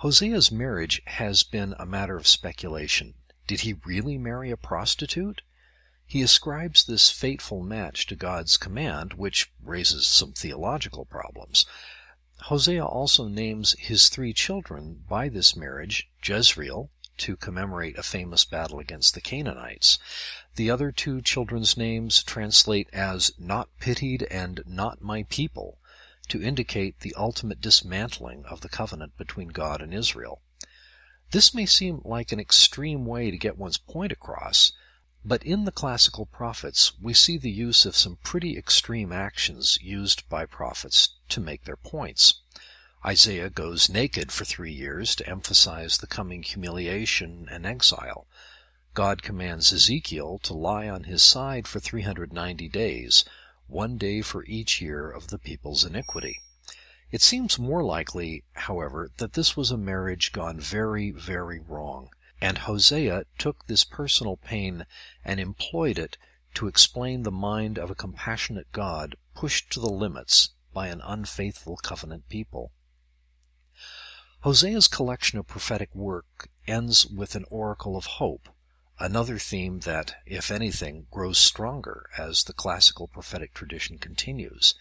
Hosea's 0.00 0.52
marriage 0.52 1.02
has 1.06 1.42
been 1.42 1.74
a 1.78 1.86
matter 1.86 2.16
of 2.16 2.26
speculation. 2.26 3.14
Did 3.46 3.60
he 3.60 3.74
really 3.84 4.18
marry 4.18 4.50
a 4.50 4.56
prostitute? 4.56 5.42
He 6.06 6.22
ascribes 6.22 6.84
this 6.84 7.10
fateful 7.10 7.62
match 7.62 8.06
to 8.06 8.16
God's 8.16 8.56
command, 8.56 9.14
which 9.14 9.50
raises 9.62 10.06
some 10.06 10.32
theological 10.32 11.04
problems. 11.04 11.66
Hosea 12.42 12.84
also 12.84 13.28
names 13.28 13.74
his 13.78 14.08
three 14.08 14.32
children 14.32 15.04
by 15.08 15.28
this 15.28 15.56
marriage, 15.56 16.08
Jezreel, 16.22 16.90
to 17.18 17.36
commemorate 17.36 17.96
a 17.96 18.02
famous 18.02 18.44
battle 18.44 18.78
against 18.78 19.14
the 19.14 19.20
Canaanites. 19.20 19.98
The 20.56 20.70
other 20.70 20.92
two 20.92 21.22
children's 21.22 21.76
names 21.76 22.22
translate 22.22 22.88
as 22.92 23.32
not 23.38 23.70
pitied 23.80 24.24
and 24.24 24.62
not 24.66 25.00
my 25.00 25.22
people, 25.24 25.78
to 26.28 26.42
indicate 26.42 27.00
the 27.00 27.14
ultimate 27.16 27.60
dismantling 27.60 28.44
of 28.44 28.60
the 28.60 28.68
covenant 28.68 29.16
between 29.16 29.48
God 29.48 29.80
and 29.80 29.94
Israel. 29.94 30.42
This 31.30 31.54
may 31.54 31.66
seem 31.66 32.02
like 32.04 32.32
an 32.32 32.40
extreme 32.40 33.06
way 33.06 33.30
to 33.30 33.38
get 33.38 33.58
one's 33.58 33.78
point 33.78 34.12
across, 34.12 34.72
but 35.24 35.42
in 35.42 35.64
the 35.64 35.72
classical 35.72 36.26
prophets 36.26 36.92
we 37.00 37.14
see 37.14 37.38
the 37.38 37.50
use 37.50 37.86
of 37.86 37.96
some 37.96 38.18
pretty 38.22 38.56
extreme 38.56 39.10
actions 39.10 39.78
used 39.80 40.28
by 40.28 40.46
prophets 40.46 41.15
to 41.28 41.40
make 41.40 41.64
their 41.64 41.76
points. 41.76 42.40
Isaiah 43.04 43.50
goes 43.50 43.88
naked 43.88 44.32
for 44.32 44.44
three 44.44 44.72
years 44.72 45.14
to 45.14 45.28
emphasize 45.28 45.98
the 45.98 46.08
coming 46.08 46.42
humiliation 46.42 47.46
and 47.48 47.64
exile. 47.64 48.26
God 48.94 49.22
commands 49.22 49.72
Ezekiel 49.72 50.38
to 50.38 50.54
lie 50.54 50.88
on 50.88 51.04
his 51.04 51.22
side 51.22 51.68
for 51.68 51.78
390 51.78 52.68
days, 52.68 53.24
one 53.68 53.96
day 53.96 54.22
for 54.22 54.44
each 54.46 54.80
year 54.80 55.08
of 55.08 55.28
the 55.28 55.38
people's 55.38 55.84
iniquity. 55.84 56.40
It 57.12 57.22
seems 57.22 57.60
more 57.60 57.84
likely, 57.84 58.42
however, 58.54 59.12
that 59.18 59.34
this 59.34 59.56
was 59.56 59.70
a 59.70 59.76
marriage 59.76 60.32
gone 60.32 60.58
very, 60.58 61.12
very 61.12 61.60
wrong, 61.60 62.10
and 62.40 62.58
Hosea 62.58 63.26
took 63.38 63.66
this 63.66 63.84
personal 63.84 64.36
pain 64.36 64.84
and 65.24 65.38
employed 65.38 65.98
it 65.98 66.16
to 66.54 66.66
explain 66.66 67.22
the 67.22 67.30
mind 67.30 67.78
of 67.78 67.90
a 67.90 67.94
compassionate 67.94 68.72
God 68.72 69.14
pushed 69.34 69.70
to 69.72 69.80
the 69.80 69.90
limits 69.90 70.50
by 70.76 70.88
an 70.88 71.00
unfaithful 71.06 71.78
covenant 71.78 72.28
people. 72.28 72.70
Hosea's 74.44 74.88
collection 74.88 75.38
of 75.38 75.46
prophetic 75.46 75.88
work 75.94 76.50
ends 76.68 77.06
with 77.06 77.34
an 77.34 77.46
oracle 77.50 77.96
of 77.96 78.04
hope, 78.04 78.50
another 79.00 79.38
theme 79.38 79.80
that, 79.80 80.16
if 80.26 80.50
anything, 80.50 81.06
grows 81.10 81.38
stronger 81.38 82.10
as 82.18 82.44
the 82.44 82.52
classical 82.52 83.08
prophetic 83.08 83.54
tradition 83.54 83.96
continues. 83.96 84.74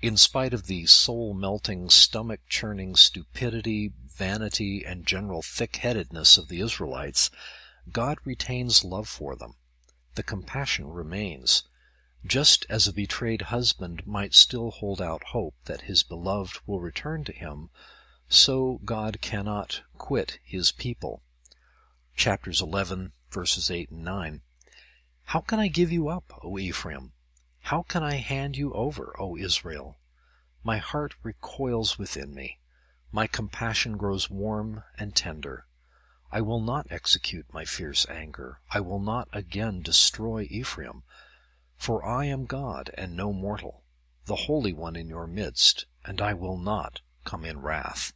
In 0.00 0.16
spite 0.16 0.54
of 0.54 0.68
the 0.68 0.86
soul-melting, 0.86 1.90
stomach-churning 1.90 2.94
stupidity, 2.94 3.94
vanity, 4.08 4.84
and 4.86 5.06
general 5.06 5.42
thick-headedness 5.42 6.38
of 6.38 6.46
the 6.46 6.60
Israelites, 6.60 7.32
God 7.92 8.18
retains 8.24 8.84
love 8.84 9.08
for 9.08 9.34
them. 9.34 9.54
The 10.14 10.22
compassion 10.22 10.86
remains. 10.86 11.64
Just 12.24 12.64
as 12.70 12.86
a 12.88 12.92
betrayed 12.92 13.42
husband 13.42 14.06
might 14.06 14.32
still 14.32 14.70
hold 14.70 15.02
out 15.02 15.22
hope 15.24 15.54
that 15.64 15.82
his 15.82 16.02
beloved 16.02 16.60
will 16.66 16.80
return 16.80 17.24
to 17.24 17.32
him, 17.32 17.70
so 18.28 18.80
God 18.84 19.20
cannot 19.20 19.82
quit 19.98 20.38
his 20.42 20.72
people. 20.72 21.22
Chapters 22.16 22.62
11, 22.62 23.12
verses 23.30 23.70
8 23.70 23.90
and 23.90 24.04
9. 24.04 24.40
How 25.24 25.40
can 25.40 25.58
I 25.58 25.68
give 25.68 25.92
you 25.92 26.08
up, 26.08 26.40
O 26.42 26.58
Ephraim? 26.58 27.12
How 27.60 27.82
can 27.82 28.02
I 28.02 28.14
hand 28.14 28.56
you 28.56 28.72
over, 28.72 29.14
O 29.20 29.36
Israel? 29.36 29.98
My 30.62 30.78
heart 30.78 31.14
recoils 31.22 31.98
within 31.98 32.32
me. 32.32 32.60
My 33.12 33.26
compassion 33.26 33.96
grows 33.96 34.30
warm 34.30 34.84
and 34.98 35.14
tender. 35.14 35.66
I 36.32 36.40
will 36.40 36.60
not 36.60 36.86
execute 36.90 37.52
my 37.52 37.64
fierce 37.64 38.06
anger. 38.08 38.60
I 38.70 38.80
will 38.80 38.98
not 38.98 39.28
again 39.32 39.82
destroy 39.82 40.46
Ephraim. 40.50 41.02
For 41.76 42.04
I 42.04 42.24
am 42.24 42.46
God 42.46 42.90
and 42.94 43.16
no 43.16 43.32
mortal, 43.32 43.84
the 44.24 44.36
Holy 44.36 44.72
One 44.72 44.96
in 44.96 45.08
your 45.08 45.26
midst, 45.26 45.86
and 46.04 46.20
I 46.20 46.32
will 46.32 46.56
not 46.56 47.00
come 47.24 47.44
in 47.44 47.60
wrath. 47.60 48.12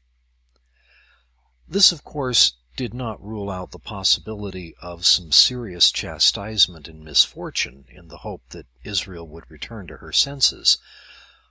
This, 1.69 1.93
of 1.93 2.03
course, 2.03 2.55
did 2.77 2.95
not 2.95 3.23
rule 3.23 3.51
out 3.51 3.73
the 3.73 3.79
possibility 3.79 4.75
of 4.81 5.05
some 5.05 5.31
serious 5.31 5.93
chastisement 5.93 6.89
and 6.89 7.05
misfortune 7.05 7.85
in 7.89 8.09
the 8.09 8.19
hope 8.19 8.43
that 8.49 8.67
Israel 8.83 9.29
would 9.29 9.51
return 9.51 9.87
to 9.89 9.99
her 9.99 10.13
senses. 10.13 10.79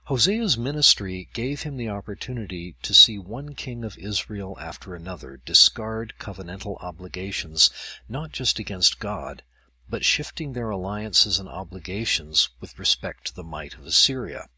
Hosea's 0.04 0.58
ministry 0.58 1.28
gave 1.32 1.62
him 1.62 1.76
the 1.76 1.88
opportunity 1.88 2.74
to 2.82 2.92
see 2.92 3.16
one 3.16 3.54
king 3.54 3.84
of 3.84 3.96
Israel 3.96 4.58
after 4.60 4.94
another 4.94 5.40
discard 5.44 6.14
covenantal 6.18 6.82
obligations 6.82 7.70
not 8.08 8.32
just 8.32 8.58
against 8.58 8.98
God, 8.98 9.44
but 9.90 10.04
shifting 10.04 10.52
their 10.52 10.70
alliances 10.70 11.38
and 11.38 11.48
obligations 11.48 12.48
with 12.60 12.78
respect 12.78 13.26
to 13.26 13.34
the 13.34 13.42
might 13.42 13.74
of 13.74 13.84
Assyria. 13.84 14.48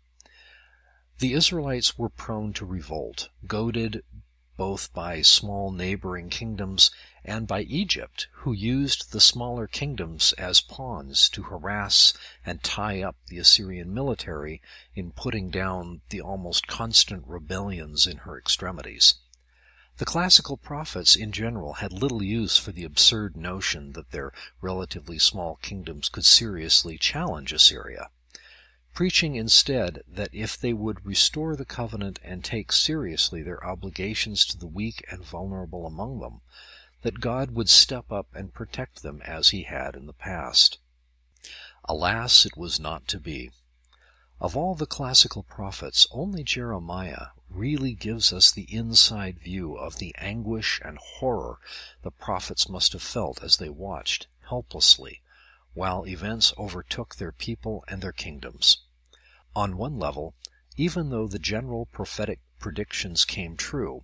The 1.18 1.32
Israelites 1.32 1.98
were 1.98 2.10
prone 2.10 2.52
to 2.52 2.66
revolt, 2.66 3.30
goaded 3.46 4.04
both 4.58 4.92
by 4.92 5.22
small 5.22 5.72
neighboring 5.72 6.28
kingdoms 6.28 6.90
and 7.24 7.46
by 7.46 7.62
Egypt, 7.62 8.28
who 8.32 8.52
used 8.52 9.10
the 9.10 9.20
smaller 9.20 9.66
kingdoms 9.66 10.34
as 10.34 10.60
pawns 10.60 11.30
to 11.30 11.44
harass 11.44 12.12
and 12.44 12.62
tie 12.62 13.02
up 13.02 13.16
the 13.28 13.38
Assyrian 13.38 13.94
military 13.94 14.60
in 14.94 15.12
putting 15.12 15.48
down 15.48 16.02
the 16.10 16.20
almost 16.20 16.66
constant 16.66 17.26
rebellions 17.26 18.06
in 18.06 18.18
her 18.18 18.38
extremities. 18.38 19.14
The 20.02 20.06
classical 20.06 20.56
prophets 20.56 21.14
in 21.14 21.30
general 21.30 21.74
had 21.74 21.92
little 21.92 22.24
use 22.24 22.58
for 22.58 22.72
the 22.72 22.82
absurd 22.82 23.36
notion 23.36 23.92
that 23.92 24.10
their 24.10 24.32
relatively 24.60 25.16
small 25.16 25.60
kingdoms 25.62 26.08
could 26.08 26.24
seriously 26.24 26.98
challenge 26.98 27.52
Assyria 27.52 28.10
preaching 28.94 29.36
instead 29.36 30.02
that 30.08 30.34
if 30.34 30.58
they 30.58 30.72
would 30.72 31.06
restore 31.06 31.54
the 31.54 31.64
covenant 31.64 32.18
and 32.24 32.42
take 32.42 32.72
seriously 32.72 33.44
their 33.44 33.64
obligations 33.64 34.44
to 34.46 34.58
the 34.58 34.66
weak 34.66 35.04
and 35.08 35.24
vulnerable 35.24 35.86
among 35.86 36.18
them, 36.18 36.40
that 37.02 37.20
God 37.20 37.52
would 37.52 37.68
step 37.68 38.10
up 38.10 38.26
and 38.34 38.52
protect 38.52 39.04
them 39.04 39.22
as 39.22 39.50
he 39.50 39.62
had 39.62 39.94
in 39.94 40.06
the 40.06 40.12
past. 40.12 40.78
Alas, 41.84 42.44
it 42.44 42.56
was 42.56 42.80
not 42.80 43.06
to 43.06 43.20
be. 43.20 43.52
Of 44.42 44.56
all 44.56 44.74
the 44.74 44.86
classical 44.86 45.44
prophets, 45.44 46.08
only 46.10 46.42
Jeremiah 46.42 47.28
really 47.48 47.94
gives 47.94 48.32
us 48.32 48.50
the 48.50 48.66
inside 48.74 49.38
view 49.38 49.76
of 49.76 49.98
the 49.98 50.12
anguish 50.18 50.80
and 50.84 50.98
horror 50.98 51.60
the 52.02 52.10
prophets 52.10 52.68
must 52.68 52.92
have 52.92 53.04
felt 53.04 53.40
as 53.40 53.58
they 53.58 53.68
watched, 53.68 54.26
helplessly, 54.48 55.22
while 55.74 56.04
events 56.08 56.52
overtook 56.58 57.14
their 57.14 57.30
people 57.30 57.84
and 57.86 58.02
their 58.02 58.10
kingdoms. 58.10 58.78
On 59.54 59.76
one 59.76 59.96
level, 59.96 60.34
even 60.76 61.10
though 61.10 61.28
the 61.28 61.38
general 61.38 61.86
prophetic 61.86 62.40
predictions 62.58 63.24
came 63.24 63.56
true, 63.56 64.02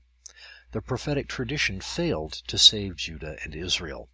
the 0.71 0.81
prophetic 0.81 1.27
tradition 1.27 1.81
failed 1.81 2.35
to 2.47 2.59
save 2.59 2.95
Judah 2.95 3.39
and 3.43 3.57
Israel. 3.57 4.09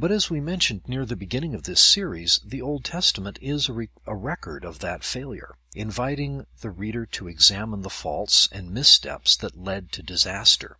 But 0.00 0.12
as 0.12 0.30
we 0.30 0.38
mentioned 0.38 0.82
near 0.86 1.04
the 1.04 1.16
beginning 1.16 1.56
of 1.56 1.64
this 1.64 1.80
series, 1.80 2.38
the 2.44 2.62
Old 2.62 2.84
Testament 2.84 3.36
is 3.42 3.68
a, 3.68 3.72
re- 3.72 3.88
a, 4.06 4.14
record 4.14 4.64
of 4.64 4.78
that 4.78 5.02
failure, 5.02 5.56
inviting 5.74 6.46
the 6.60 6.70
reader 6.70 7.04
to 7.06 7.26
examine 7.26 7.82
the 7.82 7.90
faults 7.90 8.48
and 8.52 8.70
missteps 8.70 9.34
that 9.38 9.58
led 9.58 9.90
to 9.90 10.04
disaster. 10.04 10.78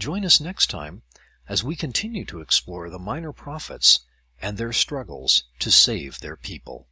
Join 0.00 0.24
us 0.24 0.40
next 0.40 0.68
time 0.68 1.02
as 1.48 1.62
we 1.62 1.76
continue 1.76 2.24
to 2.24 2.40
explore 2.40 2.90
the 2.90 2.98
minor 2.98 3.32
prophets 3.32 4.00
and 4.42 4.58
their 4.58 4.72
struggles 4.72 5.44
to 5.60 5.70
save 5.70 6.18
their 6.18 6.36
people. 6.36 6.88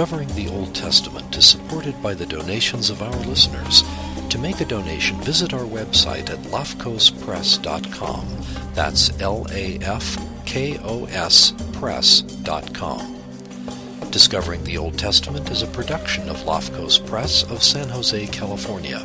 Discovering 0.00 0.34
the 0.34 0.48
Old 0.48 0.74
Testament 0.74 1.36
is 1.36 1.44
supported 1.44 2.02
by 2.02 2.14
the 2.14 2.24
donations 2.24 2.88
of 2.88 3.02
our 3.02 3.14
listeners. 3.26 3.82
To 4.30 4.38
make 4.38 4.62
a 4.62 4.64
donation, 4.64 5.20
visit 5.20 5.52
our 5.52 5.66
website 5.66 6.30
at 6.30 6.38
lafkospress.com. 6.44 8.26
That's 8.72 9.20
L-A-F-K-O-S 9.20 9.92
press.com. 11.74 13.16
Discovering 14.10 14.64
the 14.64 14.78
Old 14.78 14.98
Testament 14.98 15.50
is 15.50 15.60
a 15.60 15.66
production 15.66 16.30
of 16.30 16.38
Lafkos 16.44 17.06
Press 17.06 17.42
of 17.50 17.62
San 17.62 17.90
Jose, 17.90 18.26
California. 18.28 19.04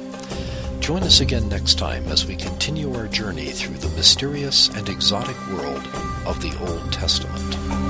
Join 0.80 1.04
us 1.04 1.20
again 1.20 1.50
next 1.50 1.78
time 1.78 2.08
as 2.08 2.26
we 2.26 2.38
continue 2.38 2.96
our 2.96 3.08
journey 3.08 3.48
through 3.48 3.80
the 3.80 3.94
mysterious 3.98 4.70
and 4.70 4.88
exotic 4.88 5.36
world 5.50 5.86
of 6.26 6.42
the 6.42 6.58
Old 6.62 6.94
Testament. 6.94 7.85